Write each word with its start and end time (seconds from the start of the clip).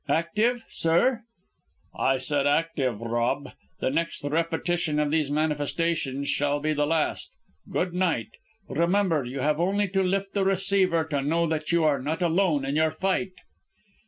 "Active, 0.09 0.65
sir?" 0.67 1.21
"I 1.95 2.17
said 2.17 2.47
active, 2.47 2.99
Rob. 3.01 3.51
The 3.81 3.91
next 3.91 4.23
repetition 4.23 4.97
of 4.97 5.11
these 5.11 5.29
manifestations 5.29 6.27
shall 6.27 6.59
be 6.59 6.73
the 6.73 6.87
last. 6.87 7.29
Good 7.69 7.93
night. 7.93 8.29
Remember, 8.67 9.23
you 9.25 9.41
have 9.41 9.59
only 9.59 9.87
to 9.89 10.01
lift 10.01 10.33
the 10.33 10.43
receiver 10.43 11.03
to 11.03 11.21
know 11.21 11.45
that 11.45 11.71
you 11.71 11.83
are 11.83 12.01
not 12.01 12.23
alone 12.23 12.65
in 12.65 12.75
your 12.77 12.89
fight." 12.89 13.33